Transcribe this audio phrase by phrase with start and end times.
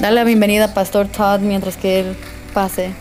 [0.00, 2.16] Dale la bienvenida a Pastor Todd mientras que él
[2.52, 2.92] pase.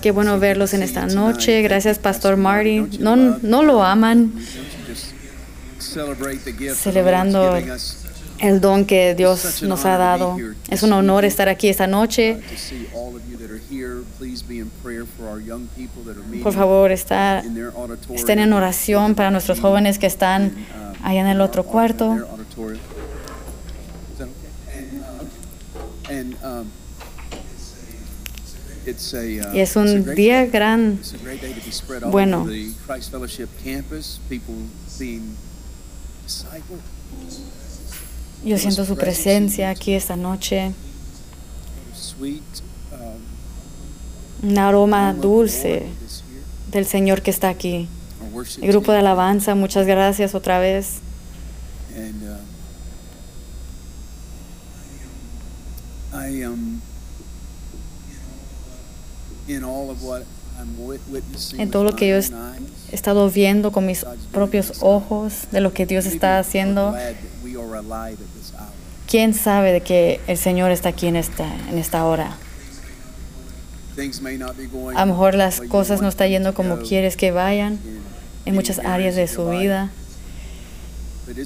[0.00, 1.62] Qué bueno verlos en esta noche.
[1.62, 2.98] Gracias, Pastor Marty.
[2.98, 4.32] No, no lo aman,
[6.74, 7.56] Celebrando
[8.38, 10.36] el don que Dios nos ha dado.
[10.68, 12.40] Es un honor estar aquí esta noche.
[16.26, 18.14] meeting Por favor, auditorium.
[18.14, 20.52] estén en oración para nuestros jóvenes que están
[21.02, 22.10] allá en el otro in cuarto.
[26.42, 26.64] um, uh,
[29.54, 31.00] Y es un día gran.
[32.10, 32.46] Bueno.
[38.44, 40.72] Yo siento su presencia aquí esta noche.
[44.42, 45.84] Um, Un aroma dulce
[46.72, 47.88] del Señor que está aquí.
[48.60, 50.94] El grupo de alabanza, muchas gracias otra vez.
[60.78, 62.16] Wit- witnessing En todo lo que yo.
[62.16, 66.94] He estado viendo con mis propios ojos de lo que Dios está haciendo.
[69.06, 72.36] ¿Quién sabe de que el Señor está aquí en esta, en esta hora?
[74.94, 78.02] A lo mejor las cosas no están yendo como quieres que vayan in
[78.46, 79.90] en muchas áreas de su vida,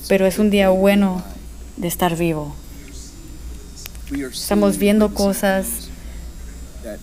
[0.09, 1.25] pero es un día bueno
[1.77, 2.55] de estar vivo.
[4.33, 5.89] Estamos viendo cosas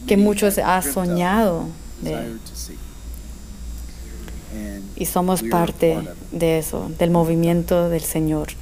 [0.07, 1.67] que muchos han soñado
[2.01, 2.38] de,
[4.95, 5.99] y somos parte
[6.31, 8.47] de eso, del movimiento del Señor.
[8.49, 8.59] I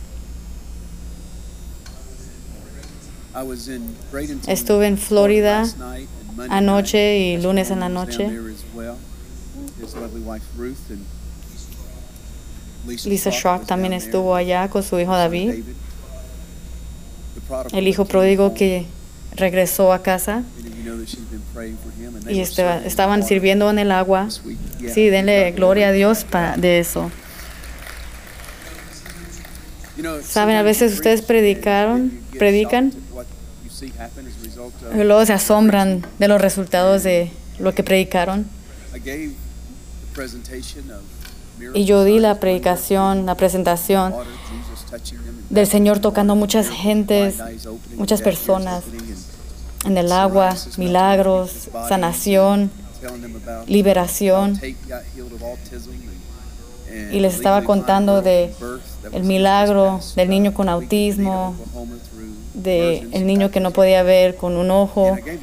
[2.33, 3.20] was in Bradenton,
[4.47, 5.65] Estuve en Florida
[6.49, 8.29] anoche y lunes en la noche.
[13.05, 15.63] Lisa, Schrock también estuvo allá con su hijo David,
[17.73, 18.85] el hijo pródigo que
[19.35, 20.43] regresó a casa
[22.29, 24.27] y estaba- estaban sirviendo en el agua.
[24.93, 25.91] Sí, denle gloria a.
[25.91, 26.25] Dios
[26.57, 27.11] de eso.
[30.27, 32.91] Saben, a veces ustedes predicaron, predican,
[35.03, 38.45] luego se asombran de los resultados de lo que predicaron.
[41.73, 44.13] Y yo di la predicación, la presentación
[45.49, 47.35] del Señor tocando muchas gentes
[47.95, 48.83] muchas personas
[49.85, 52.71] en el agua, milagros, sanación,
[53.67, 54.59] liberación.
[57.11, 58.53] Y les estaba contando de
[59.13, 61.55] el milagro del niño con uh, week in autismo,
[62.53, 65.13] de el niño que no podía ver con un ojo.
[65.13, 65.37] Altar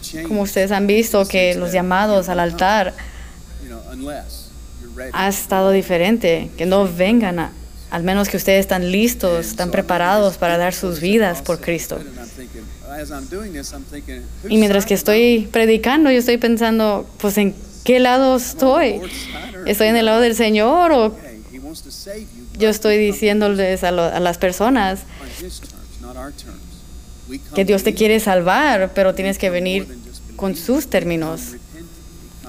[0.00, 0.28] altar?
[0.28, 2.94] Como ustedes han visto que los llamados al altar
[4.80, 5.10] you're ready.
[5.12, 7.52] ha estado diferente, que no vengan a,
[7.90, 11.98] al menos que ustedes están listos, están preparados para dar sus vidas por Cristo.
[14.48, 17.54] Y mientras que estoy predicando, yo estoy pensando, pues en
[17.84, 18.40] qué lado on?
[18.40, 19.00] estoy.
[19.66, 21.16] ¿Estoy en el lado del Señor o
[22.58, 25.00] yo estoy diciéndoles a, lo- a las personas
[27.54, 29.86] que Dios te quiere salvar, pero tienes que venir
[30.36, 31.40] con sus términos,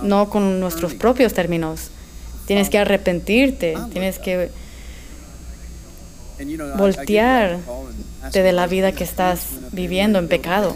[0.04, 1.90] no con nuestros propios términos.
[2.46, 4.50] Tienes que arrepentirte, tienes que
[6.78, 7.58] voltear
[8.32, 10.76] de la vida que estás viviendo en pecado.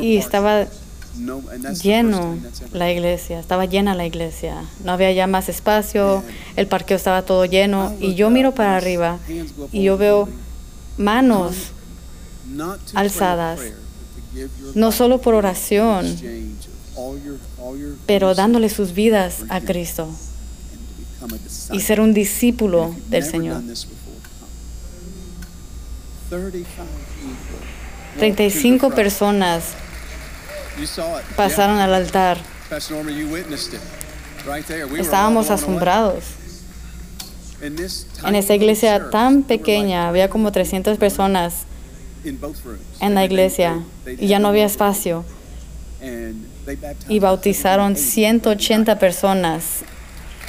[0.00, 0.66] y estaba
[1.82, 2.38] lleno
[2.72, 6.22] la iglesia, estaba llena la iglesia, no había ya más espacio,
[6.56, 9.18] el parqueo estaba todo lleno y yo miro para arriba
[9.72, 10.28] y yo veo
[10.96, 11.72] manos
[12.94, 13.60] alzadas,
[14.74, 16.16] no solo por oración,
[18.06, 21.06] pero dándole sus vidas a Cristo and to become a
[21.72, 23.54] y ser un discípulo del Señor.
[23.54, 24.50] done this before, come.
[26.30, 26.86] 35
[27.20, 27.76] people walked
[28.14, 28.94] to the 35 front.
[28.94, 29.64] personas
[31.36, 32.38] pasaron al altar.
[34.98, 36.24] Estábamos asombrados.
[37.60, 41.64] En little iglesia tan pequeña había como 300 personas
[43.00, 45.24] en la iglesia y ya no había espacio.
[47.08, 49.82] Y bautizaron 180 180 personas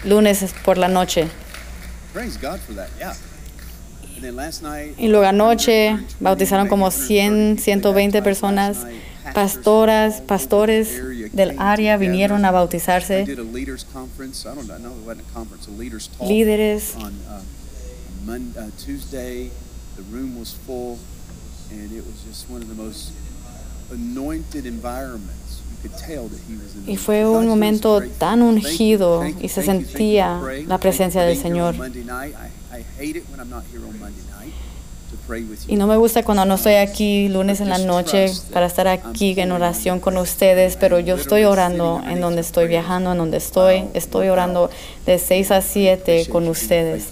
[0.04, 1.28] lunes por la noche.
[4.98, 8.78] Y luego anoche 120, bautizaron como maybe 100, 130 120 they baptized personas.
[9.34, 10.90] pastoras, pastores
[11.34, 13.26] del área vinieron a bautizarse,
[16.28, 16.96] líderes.
[16.96, 17.42] on uh,
[18.26, 19.52] Mon- uh, Tuesday.
[19.96, 20.98] The room was full,
[21.72, 23.12] and it was just one of the most
[23.92, 25.39] anointed environments.
[26.88, 31.76] Y fue un momento tan ungido y se sentía la presencia del Señor.
[35.68, 39.40] Y no me gusta cuando no estoy aquí lunes en la noche para estar aquí
[39.40, 43.86] en oración con ustedes, pero yo estoy orando en donde estoy viajando, en donde estoy.
[43.94, 44.72] Estoy orando
[45.06, 47.10] de 6 a 7 con ustedes.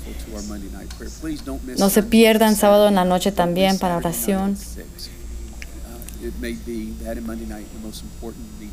[1.77, 4.57] No se pierdan sábado en la noche también para oración.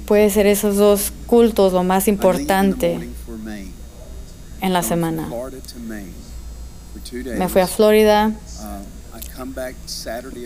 [0.07, 3.09] Puede ser esos dos cultos lo más importante
[4.61, 5.29] en la semana.
[7.37, 8.33] Me fui a Florida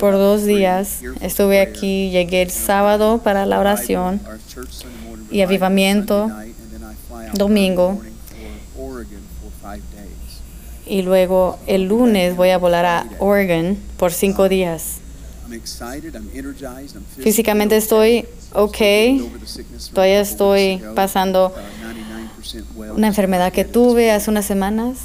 [0.00, 1.00] por dos días.
[1.20, 4.20] Estuve aquí, llegué el sábado para la oración
[5.31, 6.31] y avivamiento
[7.34, 8.00] domingo.
[10.87, 15.00] y luego el lunes voy a volar a Oregon por cinco días.
[17.19, 18.77] Físicamente estoy ok,
[19.93, 21.55] todavía estoy pasando
[22.95, 24.99] una enfermedad que tuve hace unas semanas,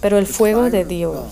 [0.00, 1.26] pero el fuego de Dios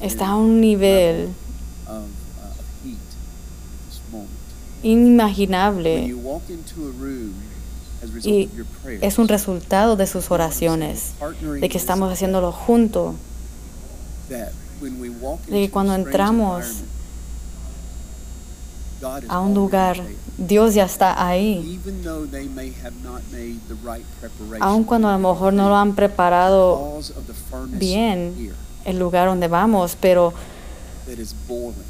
[0.00, 1.28] está a un nivel
[4.82, 6.14] inimaginable
[8.22, 8.50] y
[9.00, 11.12] es un resultado de sus oraciones,
[11.60, 13.14] de que estamos haciéndolo junto,
[14.28, 14.46] de
[15.48, 16.82] que cuando entramos
[19.28, 20.00] a un lugar,
[20.38, 21.80] Dios ya está ahí.
[24.60, 27.00] Aun cuando a lo mejor no lo han preparado
[27.68, 28.52] bien
[28.84, 30.34] el lugar donde vamos, pero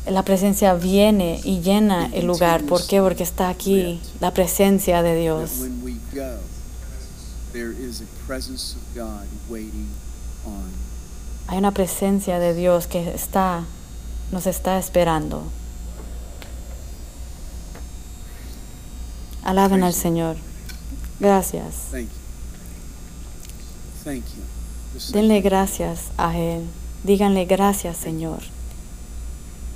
[0.09, 2.65] la presencia viene y llena el lugar.
[2.65, 3.01] ¿Por qué?
[3.01, 5.51] Porque está aquí la presencia de Dios.
[11.47, 13.65] Hay una presencia de Dios que está,
[14.33, 15.45] nos está esperando.
[19.45, 20.37] Alaben al Señor.
[21.21, 21.75] Gracias.
[25.13, 26.67] Denle gracias a Él.
[27.05, 28.41] Díganle gracias, Señor.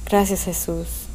[0.07, 1.08] Gracias, Jesús.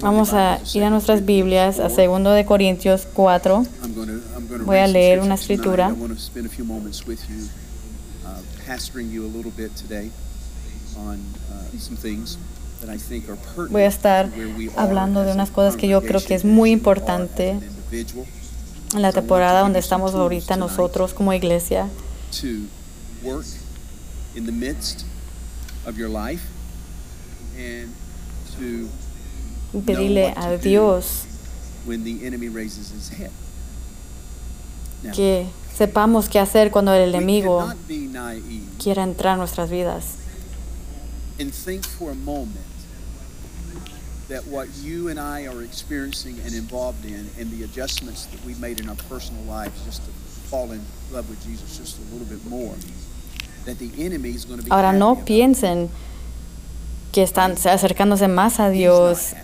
[0.00, 3.64] Vamos a ir a nuestras Biblias, a 2 de Corintios 4.
[4.64, 5.94] Voy a leer una escritura.
[13.70, 14.28] Voy a estar
[14.76, 17.58] hablando de unas cosas que yo creo que es muy importante
[18.94, 21.88] en la temporada donde estamos ahorita nosotros como iglesia.
[29.72, 31.26] Pedirle a Dios
[31.86, 33.30] when the enemy raises his head.
[35.02, 37.72] Now, que sepamos qué hacer cuando el enemigo
[38.78, 40.16] quiera entrar a nuestras vidas.
[41.40, 42.66] and think for a moment
[44.28, 48.54] that what you and I are experiencing and involved in and the adjustments that we
[48.56, 50.10] made in our personal lives just to
[50.50, 52.74] fall in love with Jesus just a little bit more
[53.64, 55.88] that the enemy is going to be Ahora no piensen
[57.12, 59.34] que están acercándose más a Dios,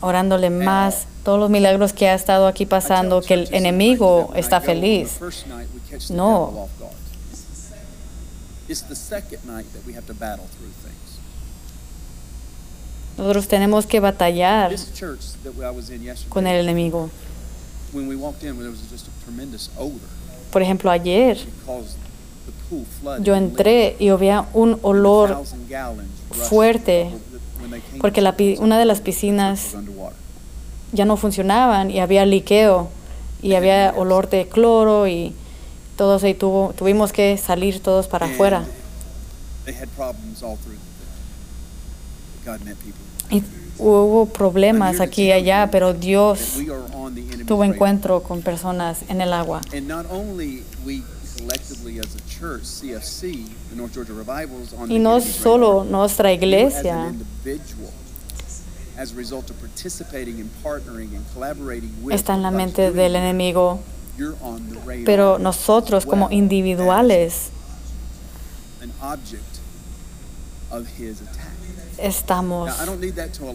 [0.00, 5.18] orándole más, todos los milagros que ha estado aquí pasando, que el enemigo está feliz.
[6.10, 6.68] No.
[13.16, 14.74] Nosotros tenemos que batallar
[16.28, 17.10] con el enemigo.
[17.92, 20.08] when we walked in, there was just a tremendous odor
[20.50, 21.38] Por ejemplo, ayer
[23.20, 25.42] yo entré y había un olor
[26.48, 27.10] fuerte,
[28.00, 29.74] porque la una de las piscinas
[30.92, 32.88] ya no funcionaban y había liqueo
[33.42, 35.34] y había olor de cloro y
[35.96, 38.58] todos ahí tuvo, tuvimos que salir todos para afuera.
[38.58, 38.86] And
[39.66, 40.76] They had problems all through
[42.44, 43.02] the God met people.
[43.30, 43.42] Y
[43.78, 46.58] hubo problemas aquí y allá, pero Dios
[47.46, 49.60] tuvo encuentro con personas en el agua.
[54.88, 57.90] Y no solo nuestra iglesia, an individual,
[58.98, 63.16] as a result of participating and partnering and collaborating with está en la mente del
[63.16, 63.80] enemigo,
[65.04, 67.50] pero nosotros como individuales
[71.98, 72.70] estamos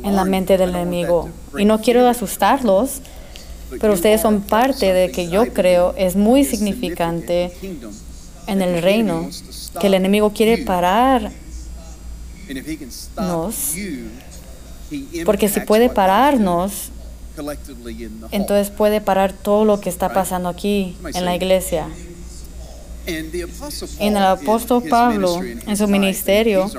[0.03, 1.29] en la mente del enemigo.
[1.57, 3.01] Y no quiero asustarlos,
[3.79, 7.51] pero ustedes son parte de que yo creo es muy significante
[8.47, 9.29] en el reino,
[9.79, 11.31] que el enemigo quiere parar,
[13.17, 13.73] nos,
[15.25, 16.89] porque si puede pararnos,
[18.31, 21.87] entonces puede parar todo lo que está pasando aquí en la iglesia.
[23.05, 26.69] En el apóstol Pablo, en su ministerio,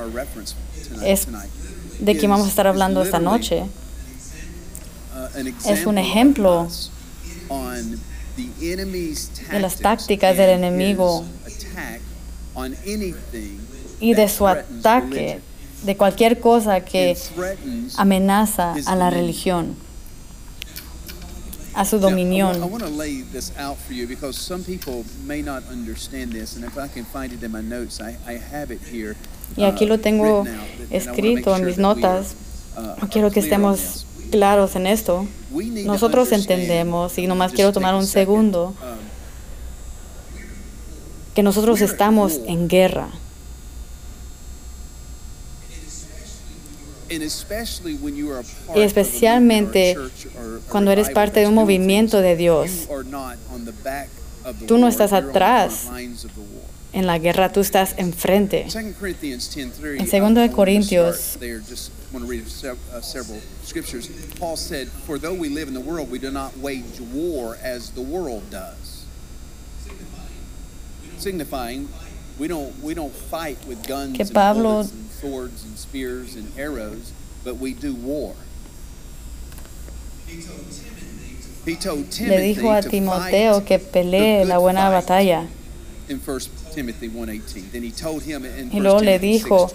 [1.04, 1.26] es
[1.98, 3.64] de quien vamos a estar hablando esta noche.
[5.66, 6.68] Es un ejemplo
[9.50, 11.24] de las tácticas del enemigo
[14.00, 15.40] y de su ataque,
[15.84, 17.16] de cualquier cosa que
[17.96, 19.76] amenaza a la religión,
[21.74, 21.98] a su
[28.90, 29.16] here.
[29.56, 30.44] Y aquí uh, lo tengo
[30.90, 32.34] escrito en mis notas.
[32.76, 34.06] uh, Quiero que estemos.
[34.32, 35.26] Claros en esto.
[35.84, 38.74] Nosotros entendemos, y nomás quiero tomar un segundo,
[41.34, 43.08] que nosotros estamos en guerra.
[48.74, 49.96] Y especialmente
[50.68, 52.70] Cuando eres parte de un movimiento de Dios,
[54.66, 55.88] Tú no estás atrás.
[56.92, 58.66] en la guerra tú estás enfrente.
[58.68, 60.00] 2 Corinthians 10:3.
[60.00, 61.38] En segundo de I- I wanted to Corintios-
[62.12, 64.08] want to read uh, several scriptures.
[64.38, 67.90] Paul said, "For though we live in the world, we do not wage war as
[67.90, 69.04] the world does."
[71.18, 71.88] Signifying,
[72.38, 77.12] we don't we don't fight with guns Que Pablo- and swords and spears and arrows,
[77.44, 78.34] but we do war.
[81.64, 85.48] He told Le Timothy dijo a to Timoteo fight que pelee la buena fight batalla.
[86.08, 86.40] in 1
[86.74, 87.70] Timothy 1:18.
[87.70, 89.68] Then he told him in Y 1 luego le Timothy dijo,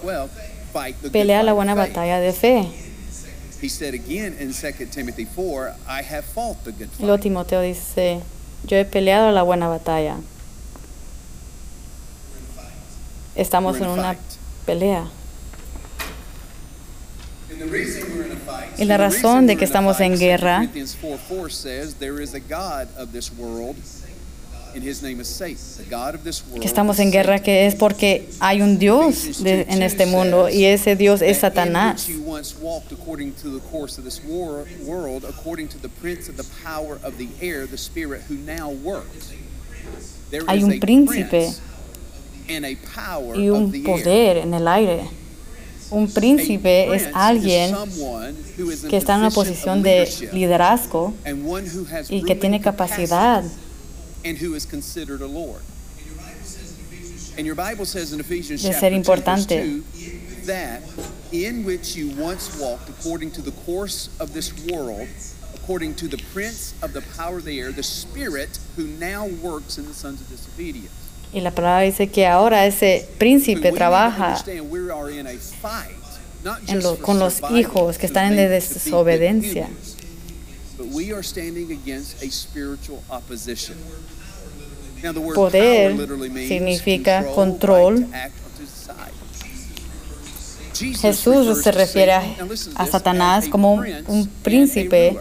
[0.68, 2.68] 6:12, fight the good Pelea la buena batalla de fe.
[3.60, 7.22] He said again in 2 Timothy 4, I have fought the good Y luego fight.
[7.22, 8.20] Timoteo dice,
[8.64, 10.16] yo he peleado la buena batalla.
[13.34, 14.16] Estamos en una
[14.66, 15.08] pelea.
[18.78, 20.68] Y la razón de que estamos en 2 guerra-
[26.60, 30.64] Que estamos en guerra que es porque hay un Dios de- en este mundo y
[30.64, 32.06] ese Dios es Satanás.
[32.08, 35.88] which you once walked according to the course of this war, world, according to the
[35.88, 39.32] prince of the power of the air, the spirit who now works.
[40.30, 41.60] There Hay un a príncipe prince
[42.48, 43.84] and a power Y un the air.
[43.84, 45.02] poder en el aire.
[45.90, 49.30] Un A príncipe prince es is alguien someone who is in que está en una
[49.30, 53.42] position of posición de leadership liderazgo and one who has y que tiene capacidad.
[54.24, 55.62] And who is considered a lord.
[57.36, 59.48] And your Bible says in Ephesians De chapter ser 2, importante.
[59.48, 60.82] verse 2, that
[61.30, 65.06] in which you once walked according to the course of this world,
[65.54, 69.78] according to the prince of the power of the air, the spirit who now works
[69.78, 70.90] in the sons of disobedience.
[71.32, 74.42] Y la palabra dice que ahora ese príncipe trabaja
[76.66, 79.68] en lo- con los hijos que están en desobediencia.
[85.34, 85.96] Poder
[86.48, 88.06] significa control,
[91.00, 92.24] Jesús se refiere a,
[92.76, 95.18] a Satanás como un, un príncipe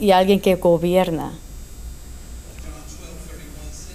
[0.00, 1.32] y alguien que gobierna.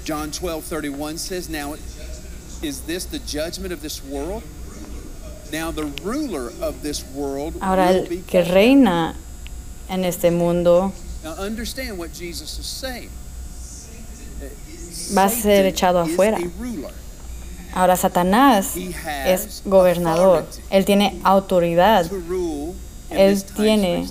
[0.06, 1.76] John 12, 31 says, Now,
[2.64, 4.44] is this the judgment of this world?
[5.52, 9.16] Now, the ruler of this world Ahora el que reina
[9.90, 10.94] en este mundo
[11.24, 13.10] Now understand what Jesus is saying.
[15.14, 16.40] Va a ser echado afuera.
[17.74, 18.76] Ahora Satanás
[19.26, 20.46] es gobernador.
[20.70, 22.10] Él tiene autoridad,
[23.10, 24.08] Él tiene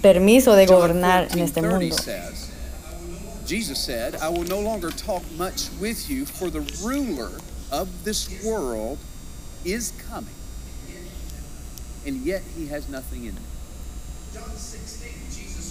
[0.00, 1.96] permiso de gobernar en este 14:30 mundo.
[3.46, 7.30] Jesus said, I will no longer talk much with you, for the ruler
[7.70, 8.98] of this world
[9.64, 10.34] is coming.
[12.04, 13.55] And yet he has nothing in him.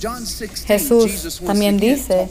[0.01, 2.29] John 16, Jesús también dice,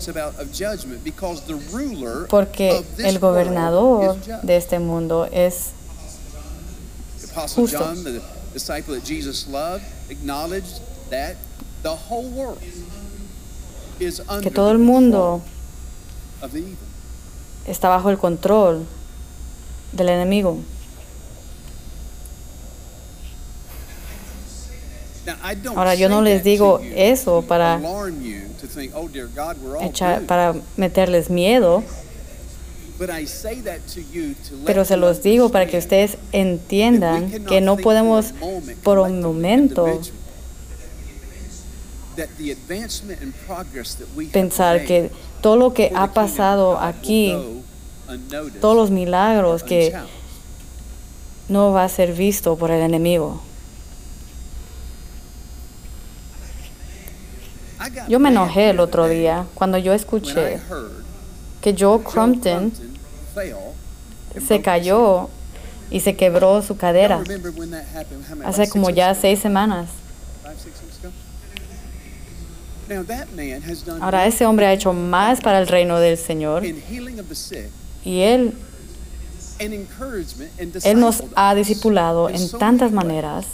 [2.28, 5.70] Porque el gobernador de este mundo es
[7.54, 7.94] justo.
[14.42, 15.42] Que todo el mundo
[17.66, 18.86] está bajo el control
[19.92, 20.58] del enemigo.
[25.26, 25.33] Now, I don't
[25.76, 28.08] Ahora yo no les digo eso para oh
[29.82, 31.82] echar, doomed." para meterles miedo,
[34.64, 38.32] pero se los digo para que ustedes entiendan que no podemos
[38.82, 40.00] por un momento
[44.32, 45.10] pensar que
[45.42, 47.34] todo lo que ha pasado aquí
[48.60, 49.94] todos los milagros que
[51.48, 53.42] no va a ser visto por el enemigo.
[57.73, 57.73] I got
[58.08, 60.60] Yo me enojé el otro día cuando yo escuché
[61.60, 62.72] que Joe Crumpton
[64.46, 65.28] se cayó
[65.90, 67.22] y se quebró su cadera
[68.44, 69.88] hace como ya seis semanas.
[74.00, 76.64] Ahora ese hombre ha hecho más para el reino del Señor
[78.04, 78.54] y él,
[79.58, 83.46] él nos ha discipulado en tantas maneras.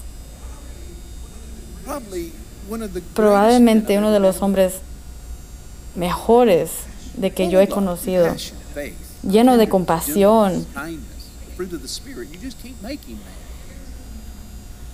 [3.15, 4.75] Probablemente uno de los hombres
[5.97, 6.71] mejores
[7.17, 8.35] de que yo he conocido,
[9.23, 10.67] lleno de compasión.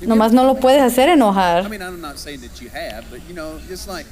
[0.01, 1.71] Nomás no lo puedes hacer enojar.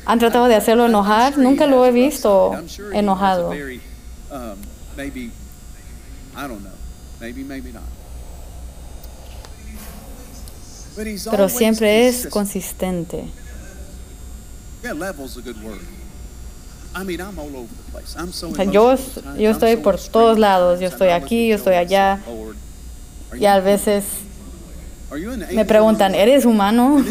[0.07, 1.37] ¿Han tratado de hacerlo enojar?
[1.37, 2.53] Nunca lo he visto
[2.93, 3.51] enojado.
[3.51, 4.57] um,
[11.31, 13.11] Pero siempre es consistent.
[13.11, 13.44] consistente.
[18.53, 18.95] O sea, yo,
[19.37, 20.81] yo I'm estoy so por todos lados.
[20.81, 22.21] Yo estoy aquí, yo estoy allá.
[22.25, 22.57] say, "Lord,
[23.33, 24.05] are Y a veces
[25.55, 27.05] me preguntan, ¿eres humano?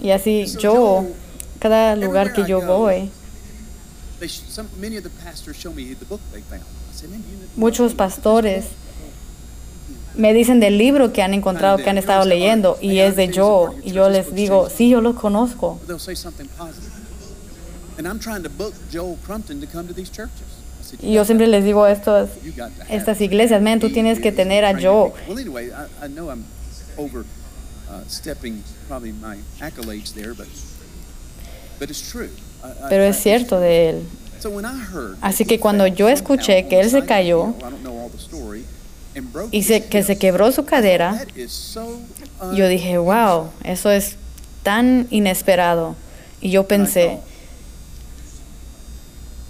[0.00, 1.06] Y así yo,
[1.60, 3.10] cada lugar que yo voy,
[4.18, 6.62] they sh- some, many of the pastors show me the book they found.
[6.62, 8.66] I said, "Man, you know- muchos pastores
[10.16, 13.74] me dicen del libro que han encontrado, que han estado leyendo, y es de yo.
[13.84, 15.80] Y yo les digo, sí, yo lo conozco.
[15.86, 16.90] They'll say something positive.
[17.98, 20.42] And I'm trying to book Joel Crumpton to come to these churches.
[20.80, 22.94] I said, "You Y yo siempre les digo a estos, have- you got to have
[22.96, 25.10] estas iglesias, man, tú tienes que tener a training Joe.
[25.12, 26.44] people." Well, anyway, I, I know I'm
[26.96, 30.46] overstepping probably my accolades there, but
[31.78, 32.30] but it's true.
[32.64, 34.02] I- I- Pero es cierto de él.
[35.20, 37.54] Así que cuando yo escuché que él se cayó,
[39.50, 41.26] y se, que se quebró su cadera,
[42.54, 44.16] yo dije, wow, eso es
[44.62, 45.96] tan inesperado.
[46.40, 47.20] Y yo pensé, thought,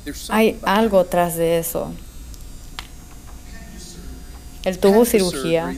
[0.04, 1.92] "There's something hay algo it." tras de eso.
[4.64, 5.74] Él tuvo cirugía.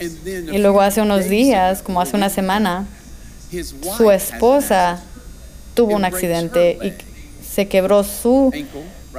[0.00, 2.86] y luego hace unos días, como hace una semana,
[3.96, 5.02] su esposa
[5.74, 6.92] tuvo un accidente y
[7.44, 8.52] se quebró su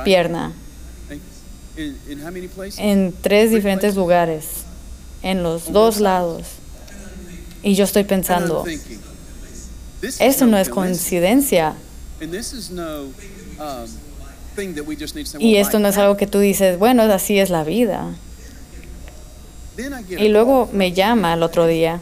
[0.03, 0.53] pierna
[1.09, 1.62] In, in how many places?
[2.77, 4.45] En tres diferentes lugares,
[5.21, 6.43] en los dos lados.
[7.63, 8.65] Y yo estoy pensando,
[10.19, 11.75] eso no es coincidencia.
[12.21, 12.27] Um,
[15.39, 18.13] Y esto no es algo que tú dices, bueno, así es la vida.
[20.09, 21.99] Y luego me llama el otro día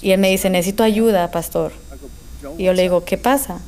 [0.00, 1.72] y él me dice, necesito ayuda, pastor.
[1.72, 2.08] I go,
[2.42, 3.60] "Joel, Y yo le digo, up?" ¿qué pasa?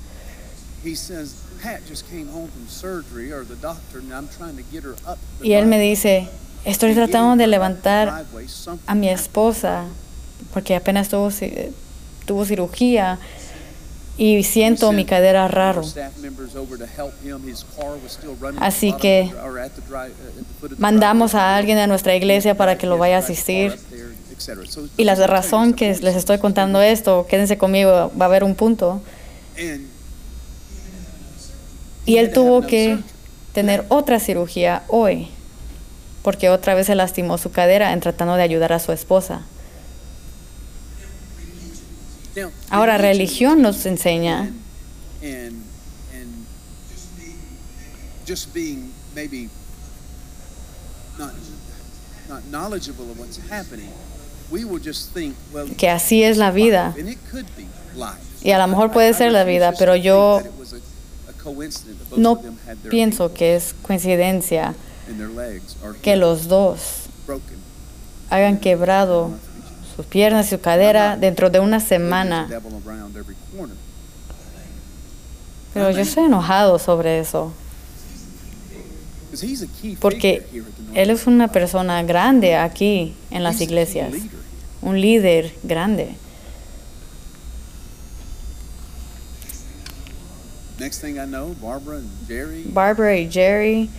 [5.42, 6.28] Y él me dice,
[6.64, 8.08] estoy tratando de levantar
[8.86, 9.84] a mi happened." esposa
[10.52, 11.70] porque apenas tuvo, ci-
[12.26, 13.18] tuvo cirugía
[14.16, 15.82] y siento mi cadera raro.
[18.60, 19.36] Así que uh,
[20.78, 23.78] Mandamos a alguien de nuestra iglesia para que lo vaya a asistir.
[24.96, 29.00] Y la razón que les estoy contando esto, quédense conmigo, va a haber un punto.
[32.06, 32.98] Y él tuvo que
[33.52, 35.28] tener otra cirugía hoy,
[36.22, 39.42] porque otra vez se lastimó su cadera en tratando de ayudar a su esposa.
[42.70, 44.50] Ahora, religión nos enseña
[45.22, 45.62] And,
[46.14, 46.46] and
[48.26, 49.50] just being maybe
[51.18, 51.32] not,
[52.26, 53.90] not knowledgeable of what's happening,
[54.50, 56.94] we will just think, well, que así es la vida.
[58.42, 60.40] Y a lo mejor puede ser la vida, pero yo
[62.16, 62.40] no
[62.88, 64.74] pienso que es coincidencia
[66.02, 67.06] que los dos
[68.30, 69.30] hayan quebrado
[69.96, 72.48] sus piernas y su cadera dentro de una semana.
[75.74, 77.52] Pero yo estoy enojado sobre eso,
[80.00, 80.46] porque
[80.94, 84.14] él es una persona grande aquí en las iglesias,
[84.82, 86.16] un líder grande.
[90.80, 93.90] Next thing I know, Barbara and Jerry, Barbara y Jerry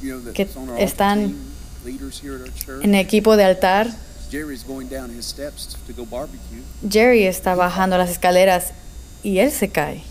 [0.00, 0.46] you know, que
[0.78, 1.52] están team,
[1.84, 2.84] leaders here at our church.
[2.84, 3.88] en equipo de altar.
[4.30, 6.62] Jerry's going down his steps to go barbecue.
[6.88, 8.72] Jerry está bajando las escaleras
[9.24, 10.04] y él se cae.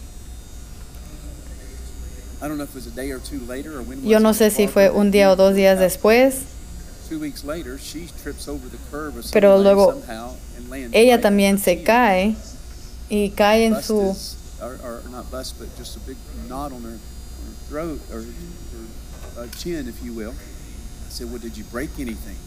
[2.42, 4.20] I don't know if it was a day or two later or when was Yo
[4.20, 6.44] no sé si fue un día o dos días después.
[7.08, 10.02] Two weeks later, she trips over the curb or some Pero luego
[10.92, 12.36] Ella también se cae
[13.10, 14.16] y cae en su?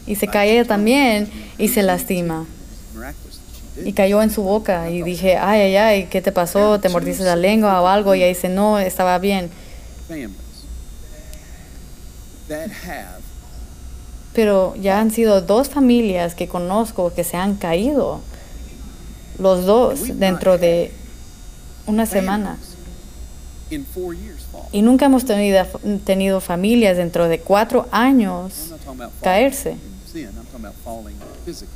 [0.06, 2.46] Y se cae también y se lastima.
[3.84, 6.80] Y cayó en su boca y dije, ay, ay, ay, ¿qué te pasó?
[6.80, 8.14] ¿Te mordiste la lengua o algo?
[8.14, 9.50] Y ella dice, no, estaba bien.
[14.34, 18.20] Pero ya han sido dos familias que conozco que se han caído.
[19.38, 20.92] Los dos dentro de
[21.86, 22.58] una semana.
[24.72, 25.64] Y nunca hemos tenido,
[26.04, 28.72] tenido familias dentro de cuatro años
[29.22, 29.72] caerse.
[29.72, 30.28] in sin.
[30.28, 31.74] I'm talking about falling physically.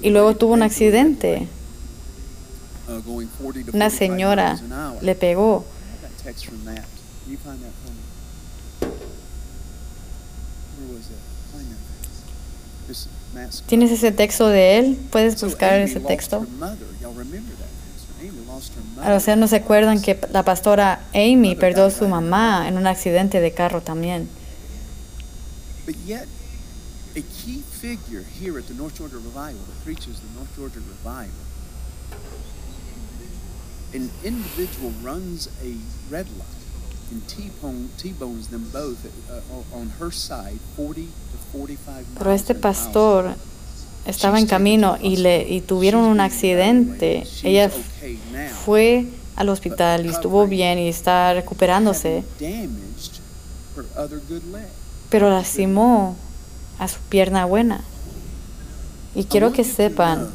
[0.00, 1.48] y luego tuvo un accidente.
[3.04, 4.60] going 40 to Una 45 señora
[5.00, 5.64] le pegó.
[12.88, 13.25] Where.
[13.66, 14.98] ¿Tienes ese texto de él?
[15.10, 16.36] ¿Puedes buscar ese texto?
[16.36, 16.86] A mother.
[19.16, 23.40] ustedes no se acuerdan que la pastora Amy perdió a su mamá en un accidente
[23.40, 24.28] de carro también.
[33.94, 35.78] An individual runs a
[36.10, 36.55] red light
[42.18, 43.34] Pero este pastor
[44.06, 47.26] estaba en camino y, le, y tuvieron un accidente.
[47.42, 47.70] Ella
[48.64, 52.24] fue al hospital y estuvo bien y está recuperándose,
[55.10, 56.16] pero lastimó
[56.78, 57.84] a su pierna buena.
[59.14, 60.28] Y quiero que sepan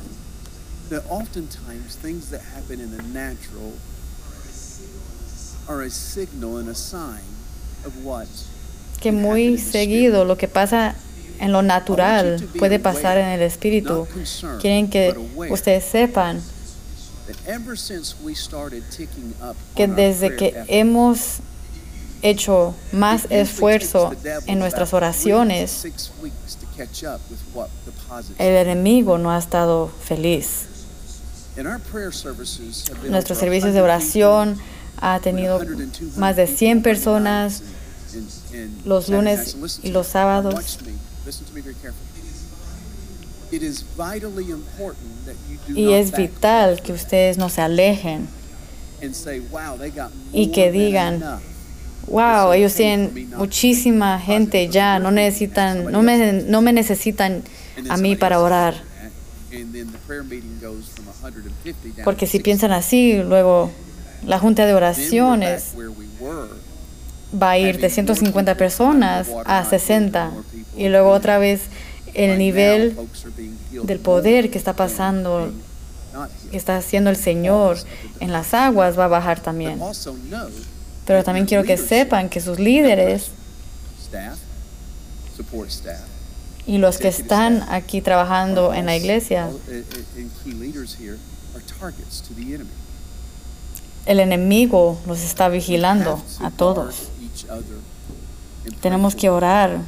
[9.02, 10.96] que muy seguido lo que pasa
[11.40, 14.08] en lo natural puede pasar en el espíritu.
[14.62, 15.16] Quieren que
[15.50, 16.42] ustedes sepan
[19.76, 21.40] que desde que hemos
[22.22, 24.12] hecho más esfuerzo
[24.46, 25.88] en nuestras oraciones,
[28.38, 30.68] el enemigo no ha estado feliz.
[33.10, 34.58] Nuestros servicios de 100 oración
[34.97, 37.63] ha tenido 100 and 200 más de 100 people personas
[38.86, 40.80] los lunes y los sábados.
[45.67, 48.27] Y es vital que ustedes no se alejen.
[49.04, 51.41] and say, "Wow, they got Y que digan, enough."
[52.08, 57.43] Wow, ellos tienen muchísima gente ya, no necesitan, no me, no me necesitan
[57.89, 58.73] a mí para orar.
[58.75, 58.84] says
[59.49, 62.43] that, and then the prayer meeting goes from 150 down to Porque si 60.
[62.43, 63.71] piensan así, luego
[64.26, 65.74] la junta de oraciones
[67.42, 70.32] va a ir de 150 personas a 60.
[70.78, 71.62] Y luego otra vez
[72.14, 72.98] el nivel
[73.84, 75.52] del poder que está pasando,
[76.52, 77.78] que está haciendo el Señor
[78.20, 79.80] en las aguas va a bajar también.
[81.06, 83.32] Pero también quiero que sepan que sus líderes
[86.68, 89.50] y los que están aquí trabajando en la iglesia,
[94.06, 97.10] el enemigo los está vigilando a todos.
[98.82, 99.82] Tenemos que orar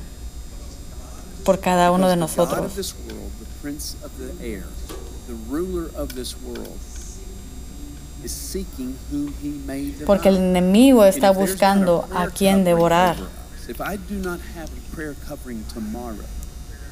[1.43, 2.71] por cada uno de nosotros.
[10.06, 13.17] Porque el enemigo está buscando a quien devorar.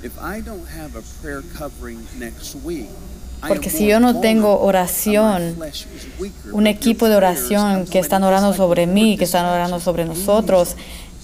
[0.04, 4.20] If I don't have a prayer covering next week, I am Porque si yo no
[4.20, 5.58] tengo oración,
[6.52, 10.76] un equipo de oración que están orando sobre mí, que están orando sobre nosotros,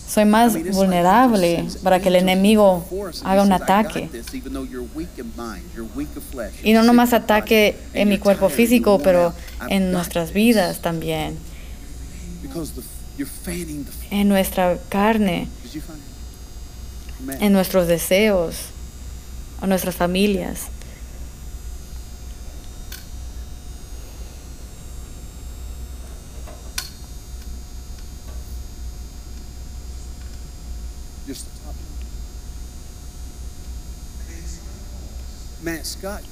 [0.08, 2.86] soy más vulnerable para que el enemigo
[3.24, 4.10] haga un says, "I got ataque.
[6.64, 9.34] Y no nomás ataque en mi cuerpo físico, pero
[9.68, 11.38] en nuestras vidas también,
[14.10, 15.50] en nuestra carne,
[17.40, 18.56] en nuestros deseos,
[19.62, 20.70] en nuestras familias.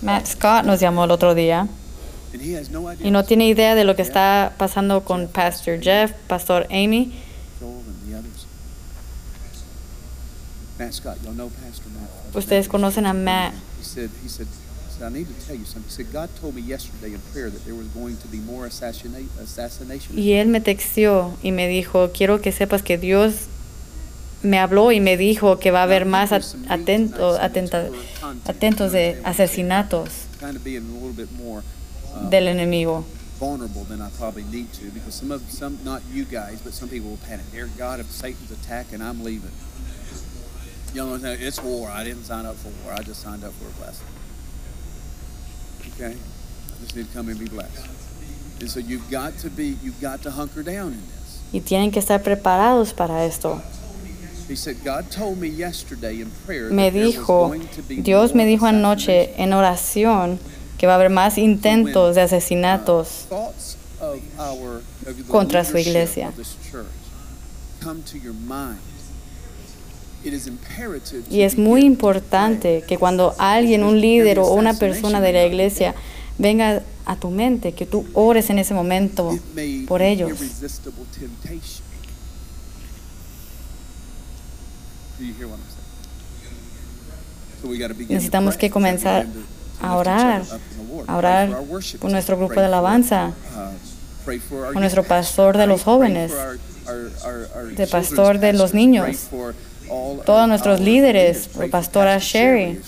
[0.01, 1.67] Matt Scott, nos llamó el otro día.
[3.01, 7.13] Y no tiene idea de lo que está pasando con Pastor Jeff, Pastor Amy.
[12.33, 13.53] Ustedes conocen a Matt.
[20.13, 23.47] Y él me texteó y me dijo, quiero que sepas que Dios
[24.45, 27.89] me habló y me dijo que va a haber más at- atento, atenta-
[28.45, 30.09] atentos de asesinatos
[30.41, 33.03] uh, del enemigo.
[33.37, 36.87] vulnerable than I probably need to because some of some not you guys, but some
[36.87, 37.43] people will panic.
[37.51, 39.51] Dear God, if Satan's attacking, I'm leaving.
[40.93, 41.89] You know, it's war.
[41.89, 42.93] I didn't sign up for war.
[42.97, 44.07] I just signed up for a blessing.
[45.95, 47.85] Okay, I just need to come and be blessed.
[48.61, 51.41] And so you've got to be, you've got to hunker down in this.
[51.51, 53.55] Y tienen que estar preparados para esto.
[53.57, 54.34] He said, God told
[56.71, 57.53] me dijo,
[57.89, 60.39] Dios me dijo anoche en oración
[60.77, 63.27] que va a haber más intentos de asesinatos.
[65.27, 66.29] contra su iglesia.
[66.29, 66.85] of this church
[67.85, 68.79] come to your mind.
[70.23, 74.73] It is imperative to Y es muy importante que cuando alguien, un líder o una
[74.73, 75.93] persona de la iglesia
[76.39, 79.37] venga a tu mente, que tú ores en ese momento
[79.87, 80.31] por ellos.
[80.31, 81.45] irresistible temptation.
[81.47, 81.91] Do you hear what I'm saying?
[84.97, 85.04] So we gotta begin to
[88.09, 89.25] Necesitamos que comenzar
[89.81, 90.43] a orar,
[91.07, 92.11] a orar por team.
[92.11, 96.31] nuestro grupo de alabanza, uh, por nuestro pastor de los jóvenes,
[97.75, 99.29] de pastor de los niños,
[100.25, 102.81] todos nuestros líderes, for pastora Pastor Sherry,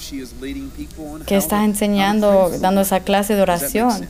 [1.26, 4.08] que está enseñando, dando esa clase de oración.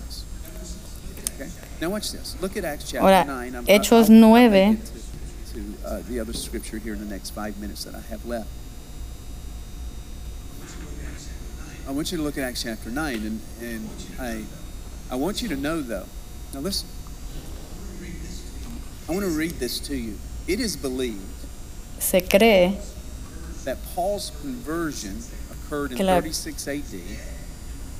[2.99, 3.51] Ahora, 9.
[3.51, 4.77] I'm- Hechos I'll- I'll 9.
[5.85, 8.49] Uh, the other scripture here in the next five minutes that I have left.
[11.87, 14.43] I want you to look at Acts chapter 9, and, and I,
[15.09, 16.05] I want you to know, though.
[16.53, 16.89] Now listen.
[19.07, 20.17] I want to read this to you.
[20.47, 21.21] It is believed
[21.99, 22.77] Se cree
[23.63, 25.17] that Paul's conversion
[25.51, 26.93] occurred in 36 AD,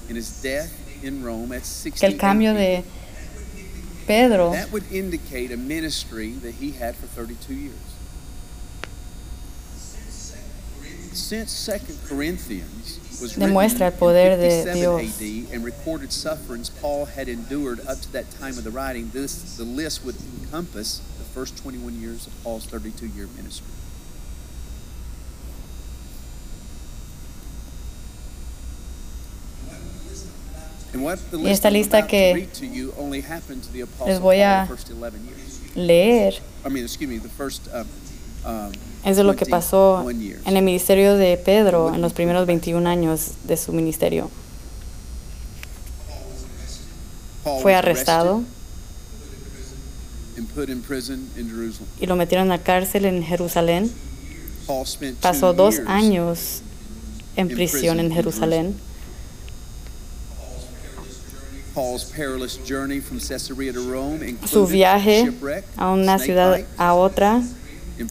[0.07, 2.57] and his death in Rome at 60 que el cambio AD.
[2.57, 2.83] de
[4.07, 7.73] Pedro That would indicate a ministry that he had for 32 years.
[11.13, 15.21] Since Second Corinthians was Demuestra el written poder in de 57 Dios.
[15.21, 19.57] AD and recorded sufferings Paul had endured up to that time of the writing, this
[19.57, 23.67] the list would encompass the first 21 years of Paul's 32-year ministry.
[30.93, 32.47] Y esta lista que
[34.05, 35.75] les voy a the first 11 years.
[35.75, 36.33] leer
[37.37, 37.67] first
[38.45, 38.71] um,
[39.03, 40.47] es de lo que pasó 21 years.
[40.47, 44.29] en el ministerio de Pedro en los primeros 21 años de su ministerio.
[47.61, 48.43] Fue arrestado
[51.99, 53.91] y lo metieron en la cárcel en Jerusalén.
[55.21, 56.61] Pasó dos años
[57.35, 58.86] en in prisión en in Jerusalén.
[64.47, 65.31] Su viaje
[65.77, 67.41] a una ciudad a otra.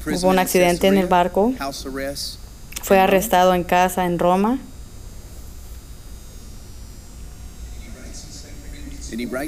[0.06, 1.52] Hubo un accidente en el barco.
[2.82, 4.58] fue arrestado en casa en Roma.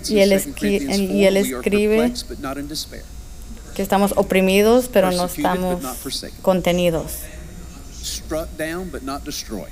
[0.08, 2.12] Y él 2 escri- Corinthians y él 4, "We are escribe
[3.74, 5.82] que estamos oprimidos pero no estamos
[6.42, 7.12] contenidos,
[8.02, 9.68] struck down, but not destroyed."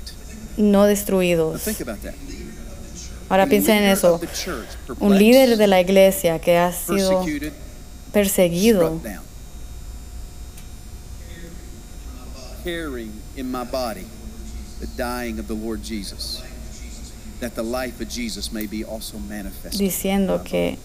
[0.57, 1.61] no destruidos.
[3.29, 4.19] Ahora piensen en eso.
[4.99, 7.25] Un líder de la iglesia que ha sido
[8.13, 9.27] perseguido struck down.
[12.63, 14.05] Carrying in my body
[14.79, 16.41] the dying of the Lord Jesus,
[17.39, 19.79] that the life of Jesus may be also manifested.
[19.79, 20.77] diciendo que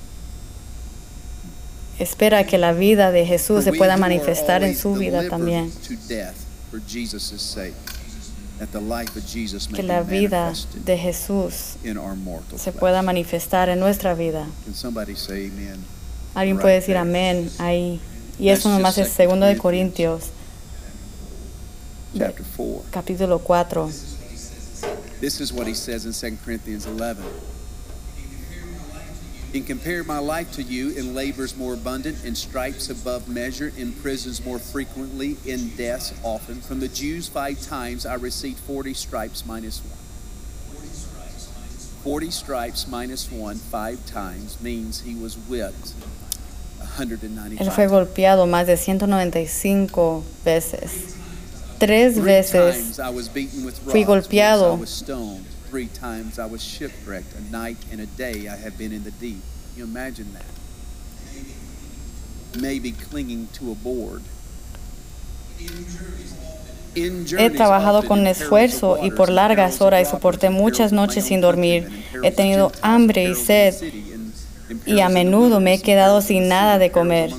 [1.98, 5.72] espera que la vida de Jesús se pueda manifestar en su vida también.
[9.74, 10.52] Que la vida
[10.84, 11.76] de Jesús
[12.56, 14.46] se pueda manifestar en nuestra vida.
[16.34, 18.00] Alguien puede decir amén ahí.
[18.38, 20.30] Y eso nomás es segundo de 2 Corintios,
[22.16, 22.84] Chapter 4.
[22.90, 23.90] capítulo 4.
[25.20, 27.22] This is what he says in 2 Corinthians 11.
[29.54, 33.92] And compare my life to you in labors more abundant, in stripes above measure, in
[33.92, 36.60] prisons more frequently, in deaths often.
[36.62, 39.98] From the Jews, five times I received 40 stripes minus one.
[42.02, 45.92] 40 stripes minus one, five times, means he was whipped
[46.82, 51.16] Él 195 fue golpeado más de 195 veces.
[51.78, 54.78] Tres Three veces times I was beaten with fui golpeado.
[55.72, 57.34] Three times I was shipwrecked.
[57.34, 59.40] A night and a day I have been in the deep.
[59.70, 60.44] Can you imagine that?
[62.60, 64.20] Maybe clinging to a board.
[66.94, 71.88] He trabajado con esfuerzo y por largas horas y soporté muchas noches sin dormir.
[72.22, 73.74] He tenido hambre y sed
[74.84, 77.32] y a menudo me he quedado sin nada de comer.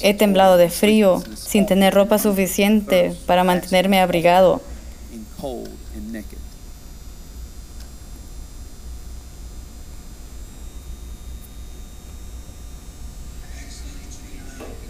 [0.00, 4.60] He temblado de frío sin tener ropa suficiente para mantenerme abrigado.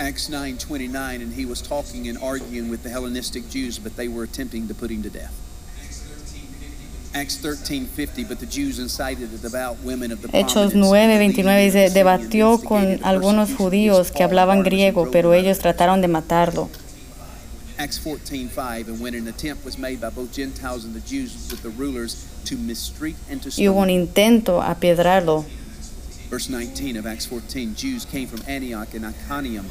[0.00, 4.22] Acts 9:29 and he was talking and arguing with the Hellenistic Jews but they were
[4.22, 5.34] attempting to put him to death.
[7.14, 10.90] Acts 13:50 but the Jews incited the devout women of the Hechos prominence and the
[10.90, 15.58] 9, leading 29 of the dice, debatió con algunos judíos que hablaban griego, pero ellos
[15.58, 16.70] trataron de matarlo.
[17.76, 21.62] Acts 14:5 and when an attempt was made by both Gentiles and the Jews with
[21.62, 25.44] the rulers to mistreat and to Y hubo un intento a piedrarlo.
[26.30, 29.66] Verse 19 of Acts 14 Jews came from Antioch and Iconium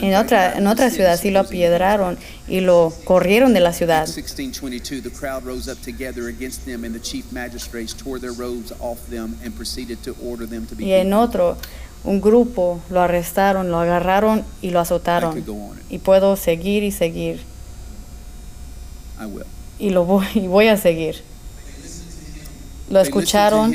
[0.00, 4.02] En otra, en otra ciudad sí lo apiedraron y lo corrieron de la ciudad.
[4.02, 8.32] Acts 16:22 the crowd rose up together against them and the chief magistrates tore their
[8.32, 11.56] robes off them and proceeded to order them to be Y en otro,
[12.04, 15.42] un grupo lo arrestaron, lo agarraron y lo azotaron.
[15.88, 17.40] Y puedo seguir y seguir.
[19.78, 21.22] Y lo voy, y voy a seguir.
[22.90, 23.72] Lo escucharon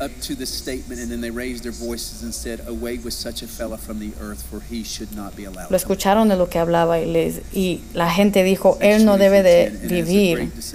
[0.00, 3.42] up to this statement and then they raised their voices and said away with such
[3.42, 6.48] a fellow from the earth for he should not be allowed Lo escucharon de lo
[6.48, 10.50] que hablaba y, les, y la gente dijo, él no debe de the vivir.
[10.50, 10.72] the.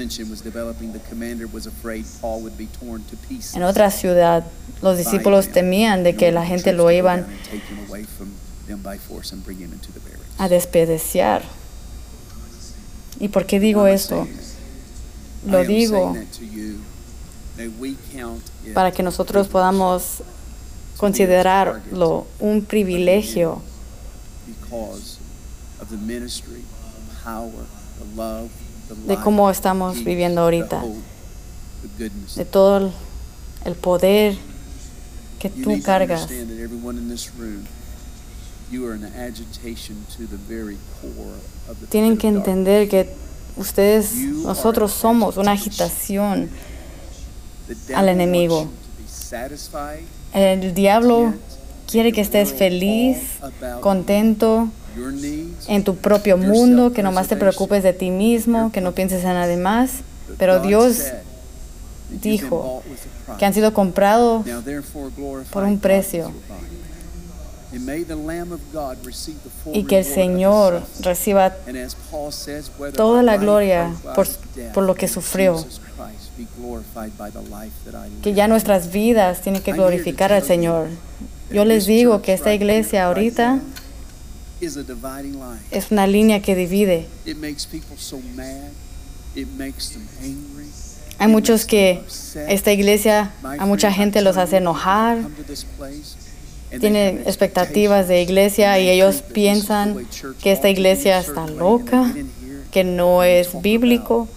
[3.56, 4.44] En otra ciudad,
[4.82, 8.04] los discípulos temían de que la the gente lo iban down and take him away
[8.04, 8.32] from
[8.68, 10.40] them by force and bring him into the barracks.
[10.40, 11.44] a despediciar.
[13.20, 14.28] ¿Y por qué digo esto?
[15.46, 16.16] Lo digo
[18.74, 20.24] para que nosotros podamos
[20.98, 23.62] considerarlo un privilegio
[29.08, 30.84] de cómo estamos viviendo ahorita,
[32.36, 32.92] de todo
[33.66, 34.38] el, poder
[35.40, 36.28] que tú cargas.
[41.90, 43.14] Tienen que entender que
[43.58, 46.50] ustedes, nosotros somos una agitación.
[47.96, 48.68] Al enemigo.
[50.34, 51.34] El diablo
[51.90, 53.18] quiere que estés feliz,
[53.82, 54.68] contento
[55.68, 59.34] en tu propio mundo, que nomás te preocupes de ti mismo, que no pienses en
[59.34, 59.92] nadie más.
[60.38, 60.98] Pero Dios
[62.22, 62.84] dijo
[63.40, 64.46] que han sido comprados
[65.52, 66.32] por un precio.
[69.74, 71.54] y que el Señor reciba
[72.98, 74.28] toda la gloria por-
[74.74, 75.56] por lo que sufrió.
[78.22, 80.88] Que ya nuestras vidas tienen que glorificar al Señor.
[81.52, 83.60] Yo les digo que esta iglesia ahorita
[85.72, 87.08] es una línea que divide.
[91.18, 92.04] Hay muchos que
[92.48, 95.20] esta iglesia a mucha gente los hace enojar,
[96.80, 100.08] tienen expectativas de iglesia y ellos piensan
[100.42, 102.14] que esta iglesia está loca,
[102.72, 104.28] que no es bíblico.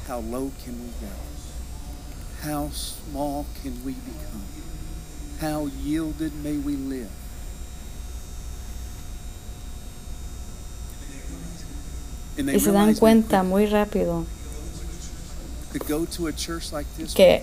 [2.45, 4.43] How small can we become?
[5.41, 7.09] How yielded may we live?
[12.37, 14.25] Y se dan cuenta muy rápido
[17.15, 17.41] que-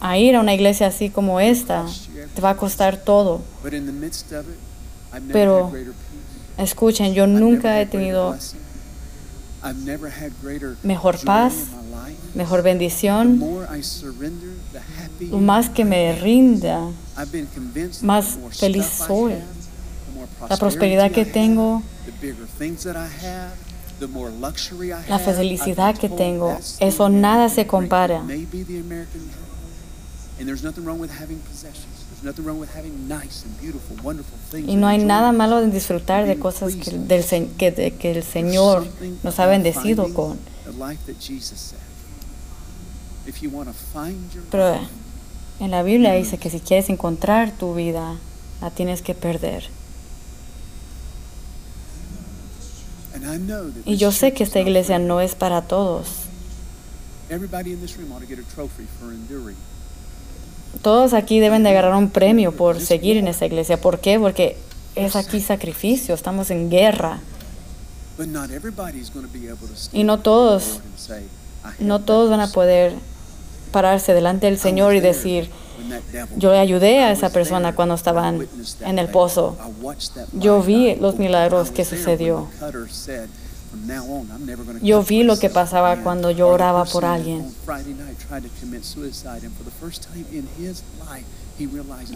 [0.00, 1.84] a ir a una iglesia así como esta
[2.34, 3.42] te va a costar todo.
[5.32, 5.70] Pero.
[6.56, 8.30] Escuchen, yo nunca he tenido
[10.82, 11.54] mejor paz,
[12.34, 13.40] mejor bendición.
[15.32, 16.90] más que me rinda,
[18.02, 19.34] más feliz soy.
[20.48, 21.82] la prosperidad que tengo,
[25.08, 28.22] la felicidad que tengo, eso nada se compara.
[34.72, 37.24] Y no hay nada malo en disfrutar de cosas que, del,
[37.56, 38.86] que, de- que el Señor
[39.22, 40.38] nos ha bendecido con.
[44.50, 44.78] Pero
[45.60, 48.16] en la Biblia dice que si quieres encontrar tu vida,
[48.60, 49.64] la tienes que perder.
[53.86, 56.08] Y yo sé que esta iglesia no es para todos.
[60.82, 63.80] Todos aquí deben de agarrar un premio por seguir en esta iglesia.
[63.80, 64.18] ¿Por qué?
[64.18, 64.56] Porque
[64.94, 67.20] es aquí sacrificio, estamos en guerra.
[69.92, 72.92] Y no todos- Lord and say, "I have No todos van a person." poder
[73.72, 75.50] pararse delante del Señor y decir,
[76.36, 78.46] yo le ayudé a esa persona cuando estaban
[78.84, 79.56] en el pozo.
[80.32, 82.48] Yo vi los milagros que sucedió.
[83.74, 85.92] When the cutter said, "From now on, I'm never gonna Yo vi lo que pasaba
[85.92, 87.44] again." cuando yo oraba por alguien.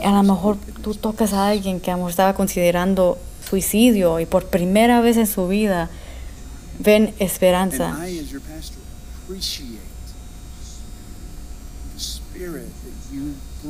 [0.04, 5.00] A lo mejor tú tocas a alguien que amor, estaba considerando suicidio y por primera
[5.00, 5.90] vez en su vida
[6.78, 7.96] ven esperanza.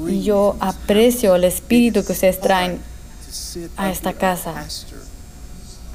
[0.07, 2.80] Y yo aprecio el espíritu It que ustedes traen
[3.76, 4.66] a esta casa.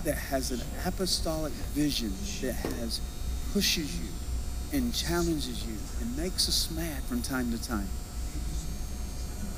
[0.04, 3.00] That has an apostolic vision that has
[3.54, 4.10] pushes you
[4.74, 7.88] and challenges you and makes us mad from time to time.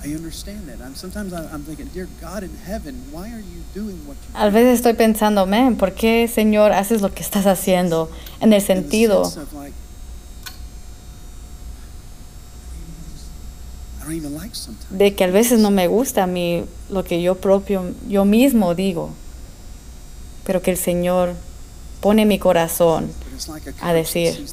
[0.03, 0.81] I understand that.
[0.81, 4.35] I'm, sometimes I, I'm thinking, dear God in heaven, why are you doing what you
[4.35, 8.11] A veces estoy pensando, man, ¿por qué Señor haces lo que estás haciendo?
[8.39, 9.73] En el sentido like,
[14.91, 18.75] de que a veces no me gusta a mí lo que yo propio, yo mismo
[18.75, 19.11] digo,
[20.45, 21.33] pero que el Señor
[22.01, 23.11] pone mi corazón
[23.81, 24.45] a decir.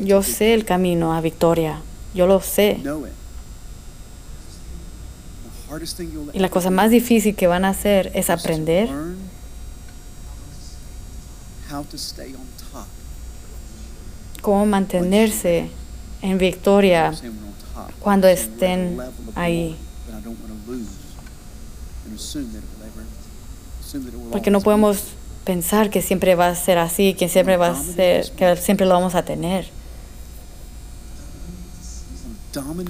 [0.00, 1.82] Yo sé el camino a victoria,
[2.14, 2.80] yo lo sé.
[6.32, 8.88] Y la cosa más difícil que van a hacer es aprender
[14.40, 15.70] cómo mantenerse
[16.22, 17.12] en victoria
[18.00, 18.98] Cuando estén
[19.34, 19.76] ahí.
[24.30, 24.98] Porque no podemos
[25.44, 28.94] pensar que siempre va a ser así, que siempre va a ser, que siempre lo
[28.94, 29.68] vamos a tener.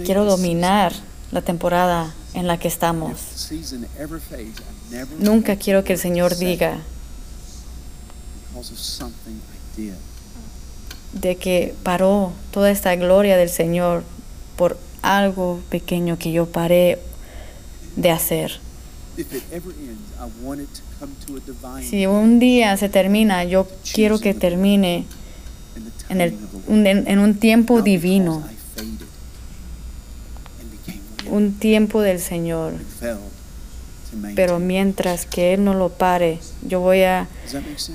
[0.05, 0.93] Quiero dominar
[1.33, 3.51] la temporada en la que estamos.
[5.19, 6.79] Nunca quiero que el Señor diga
[11.13, 14.05] de que paró toda esta gloria del Señor
[14.61, 16.99] por algo pequeño que yo paré
[17.97, 18.61] de hacer.
[21.81, 25.07] Si un día se termina, yo quiero que termine
[26.11, 26.37] en, el,
[26.67, 28.45] un, en un tiempo divino,
[31.31, 32.75] un tiempo del Señor.
[34.37, 36.39] Pero mientras que Él no lo pare,
[36.69, 37.29] yo voy a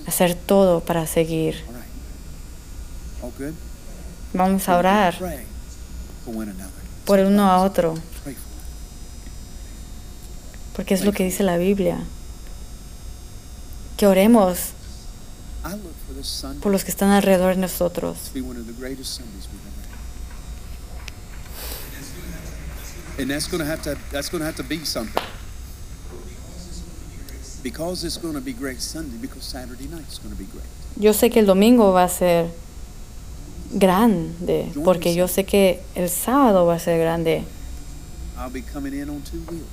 [0.07, 1.57] hacer todo para seguir.
[4.33, 5.45] Vamos a orar Pray for one another.
[7.05, 7.95] Por el uno a otro,
[10.75, 11.99] porque es lo que dice la Biblia.
[13.97, 14.73] Que oremos
[16.61, 18.17] por los que están alrededor de nosotros.
[23.17, 25.23] And that's going to have to that's going to have to be something.
[27.63, 30.67] Because it's going to be great Sunday, because Saturday night is going to be great.
[30.97, 32.51] Yo sé que el domingo va a ser
[33.75, 37.43] grande, porque yo sé que el sábado va a ser grande.
[38.37, 39.67] I'll be coming in on two wheels.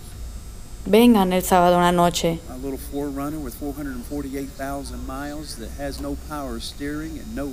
[0.84, 2.40] Vengan el sábado una noche.
[2.50, 7.52] A little Forerunner with 448,000 miles that has no power steering and no,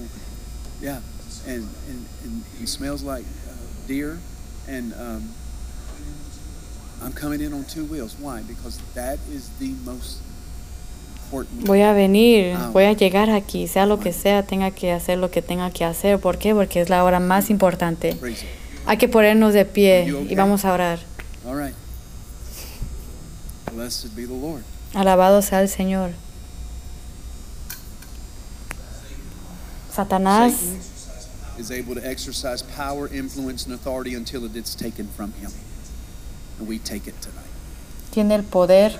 [0.81, 1.01] yeah,
[1.47, 3.53] and and, and, smells like uh,
[3.87, 4.19] deer.
[4.67, 5.29] And um,
[7.03, 8.15] I'm coming in on two wheels.
[8.19, 8.41] Why?
[8.41, 10.17] Because that is the most.
[11.31, 15.29] Voy a venir, voy a llegar aquí, sea lo que sea, tenga que hacer lo
[15.29, 16.19] que tenga que hacer.
[16.19, 16.55] ¿Por qué?
[16.55, 18.15] Porque es la hora más importante.
[18.15, 18.49] Praise it.
[18.85, 20.99] Hay que ponernos de pie y vamos a orar.
[24.95, 26.11] Alabado sea el Señor.
[29.93, 35.33] Satanás Satan is able to exercise power, influence, and authority until it is taken from
[35.33, 35.51] him.
[36.57, 37.49] And we take it tonight.
[38.09, 38.97] tiene el poder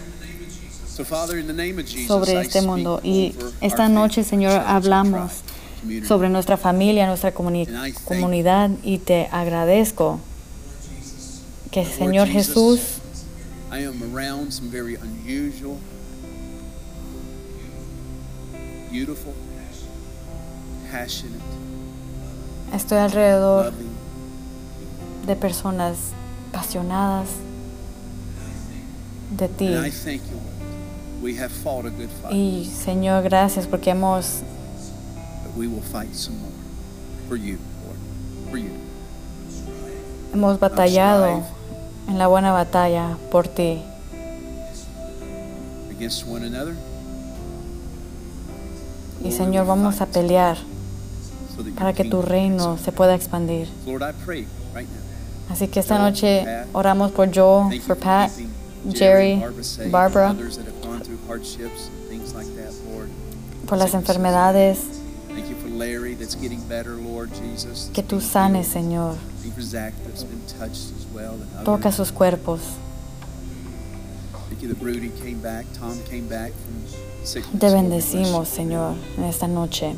[2.07, 2.99] sobre este mundo.
[3.03, 5.31] Y esta noche, Señor, hablamos
[6.07, 7.65] sobre nuestra familia, nuestra comuni-
[8.05, 10.19] comunidad y te agradezco
[11.71, 12.79] que, Señor Jesús,
[22.75, 23.71] estoy alrededor
[25.27, 25.95] de personas
[26.51, 27.27] apasionadas
[29.37, 29.67] de ti.
[31.21, 34.41] We have fought a good fight, Y Señor, gracias porque hemos,
[35.43, 36.51] but we will fight some more
[37.27, 37.97] for you, Lord,
[38.49, 38.71] for you.
[40.33, 41.43] hemos batallado
[42.07, 43.81] en la buena batalla por ti.
[45.91, 46.75] Against one another.
[49.23, 50.57] Y Señor, vamos a pelear
[51.77, 53.67] para que tu reino se pueda expandir.
[55.49, 58.31] Así que esta noche oramos por Joel, for Pat,
[58.93, 59.43] Jerry,
[59.91, 60.33] Barbara,
[63.67, 64.79] por las enfermedades.
[65.27, 67.89] Thank you for Larry that's getting better, Lord Jesus.
[67.93, 68.67] Que tú sanes.
[68.67, 69.15] Señor.
[71.63, 72.61] Toca sus cuerpos.
[74.49, 77.59] Thank you that Rudy came back, Tom came back from sickness.
[77.59, 78.47] Te bendecimos.
[78.47, 79.95] Señor, en esta noche.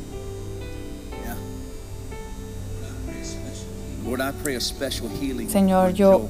[5.48, 6.28] Señor, yo.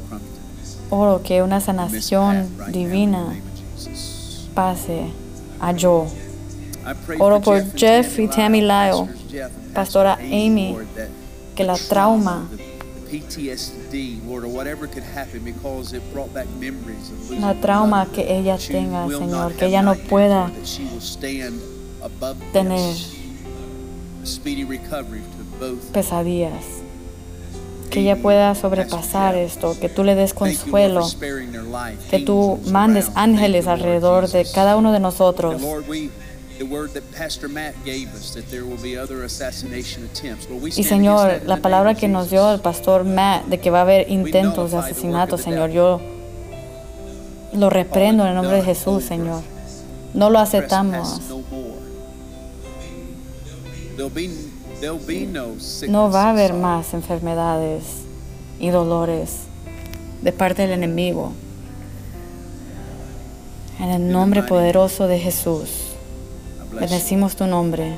[0.90, 3.34] Oro que una sanación divina.
[4.54, 5.06] Pase
[5.60, 5.72] a
[7.06, 9.06] pray Oro por Jeff y Tammy Lyle,
[9.74, 10.76] Pastora Pastor Amy,
[11.54, 12.48] que la trauma,
[17.38, 20.50] la trauma que ella tenga, Señor, que ella no pueda
[22.52, 22.94] tener
[25.92, 26.81] pesadillas.
[27.92, 31.06] Que ella pueda sobrepasar esto, que tú le des consuelo,
[32.10, 35.60] que tú mandes ángeles alrededor de cada uno de nosotros.
[40.76, 44.10] Y Señor, la palabra que nos dio el pastor Matt de que va a haber
[44.10, 46.00] intentos de asesinato, Señor, yo
[47.52, 49.42] lo reprendo en el nombre de Jesús, Señor.
[50.14, 51.20] No lo aceptamos.
[54.82, 58.02] No va a haber más enfermedades
[58.58, 59.42] y dolores
[60.22, 61.32] de parte del enemigo.
[63.78, 65.68] En el nombre poderoso de Jesús,
[66.72, 67.96] bendecimos tu nombre.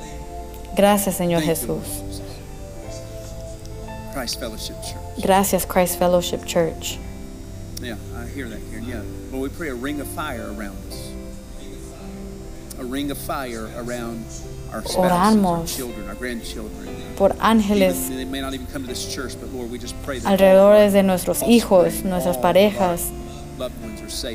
[0.76, 1.84] Gracias, Señor Jesús.
[1.84, 2.22] Jesus.
[4.12, 5.22] Christ Fellowship Church.
[5.22, 6.98] Gracias, Christ Fellowship Church.
[7.80, 8.84] Yeah, I hear that, Karen.
[8.84, 9.02] Yeah.
[9.32, 11.12] Lord, we pray a ring of fire around us.
[12.78, 14.26] A ring of fire around
[14.96, 15.78] Oramos.
[17.16, 17.96] Por ángeles
[20.24, 23.02] alrededor de nuestros hijos, nuestras parejas,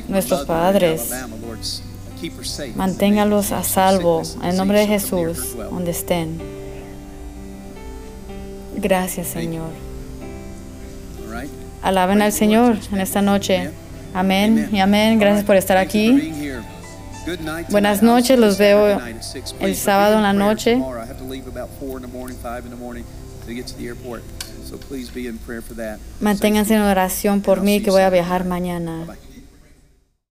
[0.08, 1.10] nuestros padres.
[2.74, 6.38] Manténgalos a salvo en el nombre de Jesús, donde estén.
[8.76, 9.70] Gracias, Señor.
[11.82, 13.70] Alaben al Señor en esta noche.
[14.12, 15.18] Amén y amén.
[15.18, 16.32] Gracias por estar aquí.
[17.68, 18.98] Buenas noches, los veo
[19.60, 20.80] el sábado en la noche.
[26.20, 29.06] Manténganse en oración por mí que voy a viajar mañana.